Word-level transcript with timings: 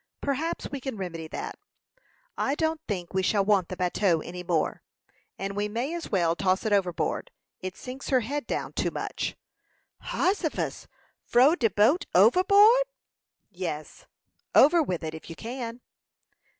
"Perhaps 0.19 0.71
we 0.71 0.79
can 0.81 0.97
remedy 0.97 1.27
that. 1.27 1.59
I 2.35 2.55
don't 2.55 2.81
think 2.87 3.13
we 3.13 3.21
shall 3.21 3.45
want 3.45 3.67
the 3.69 3.77
bateau 3.77 4.21
any 4.21 4.41
more, 4.41 4.81
and 5.37 5.55
we 5.55 5.67
may 5.69 5.93
as 5.93 6.09
well 6.09 6.35
toss 6.35 6.65
it 6.65 6.73
overboard. 6.73 7.29
It 7.59 7.77
sinks 7.77 8.09
her 8.09 8.21
head 8.21 8.47
down 8.47 8.73
too 8.73 8.89
much." 8.89 9.35
"Hossifus! 10.05 10.87
Frow 11.23 11.53
de 11.53 11.69
boat 11.69 12.05
overboard?" 12.15 12.85
"Yes; 13.51 14.07
over 14.55 14.81
with 14.81 15.03
it, 15.03 15.13
if 15.13 15.29
you 15.29 15.35
can." 15.35 15.81